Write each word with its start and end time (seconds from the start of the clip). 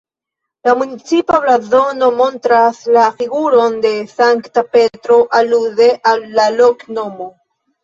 La 0.67 0.71
municipa 0.77 1.39
blazono 1.43 2.07
montras 2.21 2.79
la 2.97 3.03
figuron 3.21 3.77
de 3.85 3.93
Sankta 4.15 4.65
Petro 4.73 5.21
alude 5.43 5.93
al 6.15 6.29
la 6.43 6.51
loknomo. 6.59 7.33